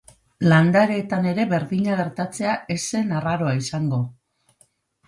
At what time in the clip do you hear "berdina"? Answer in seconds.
1.53-1.99